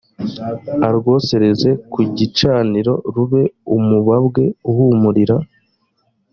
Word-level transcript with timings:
arwosereze 0.87 1.69
ku 1.91 1.99
gicaniro 2.17 2.93
rube 3.13 3.43
umubabwe 3.75 4.43
uhumurira 4.69 5.37